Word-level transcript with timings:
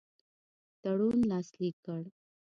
تړون 0.81 1.17
لاسلیک 1.31 1.75
کړ. 1.85 2.01